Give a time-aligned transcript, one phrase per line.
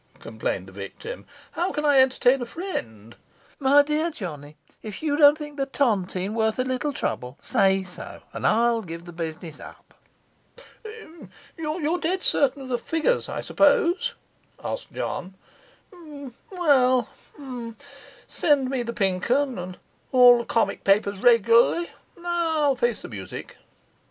[0.17, 1.25] complained the victim.
[1.51, 3.15] 'How can I entertain a friend?'
[3.59, 8.21] 'My dear Johnny, if you don't think the tontine worth a little trouble, say so,
[8.33, 9.93] and I'll give the business up.'
[11.55, 14.15] 'You're dead certain of the figures, I suppose?'
[14.63, 15.35] asked John.
[15.91, 17.83] 'Well' with a deep sigh
[18.27, 19.77] 'send me the Pink Un and
[20.11, 21.91] all the comic papers regularly.
[22.25, 23.55] I'll face the music.